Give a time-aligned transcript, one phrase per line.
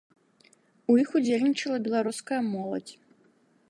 [0.93, 2.93] У іх удзельнічала беларуская моладзь.